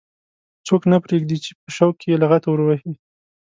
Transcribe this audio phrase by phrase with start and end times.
[0.67, 2.93] څوک نه پرېږدي چې په شوق کې یې لغته ور ووهي.